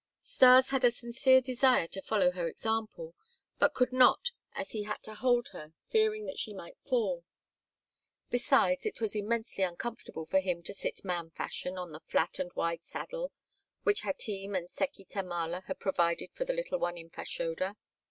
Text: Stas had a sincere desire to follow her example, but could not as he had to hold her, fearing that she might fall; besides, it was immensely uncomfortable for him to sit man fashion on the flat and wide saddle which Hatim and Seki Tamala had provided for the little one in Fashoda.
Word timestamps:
Stas 0.23 0.69
had 0.69 0.83
a 0.83 0.89
sincere 0.89 1.41
desire 1.41 1.85
to 1.89 2.01
follow 2.01 2.31
her 2.31 2.47
example, 2.47 3.13
but 3.59 3.75
could 3.75 3.93
not 3.93 4.31
as 4.53 4.71
he 4.71 4.81
had 4.81 5.03
to 5.03 5.13
hold 5.13 5.49
her, 5.49 5.73
fearing 5.91 6.25
that 6.25 6.39
she 6.39 6.55
might 6.55 6.79
fall; 6.83 7.23
besides, 8.31 8.87
it 8.87 8.99
was 8.99 9.15
immensely 9.15 9.63
uncomfortable 9.63 10.25
for 10.25 10.39
him 10.39 10.63
to 10.63 10.73
sit 10.73 11.05
man 11.05 11.29
fashion 11.29 11.77
on 11.77 11.91
the 11.91 11.99
flat 11.99 12.39
and 12.39 12.51
wide 12.53 12.83
saddle 12.83 13.31
which 13.83 14.01
Hatim 14.01 14.55
and 14.55 14.67
Seki 14.71 15.05
Tamala 15.05 15.61
had 15.67 15.77
provided 15.79 16.31
for 16.33 16.45
the 16.45 16.53
little 16.53 16.79
one 16.79 16.97
in 16.97 17.11
Fashoda. 17.11 17.75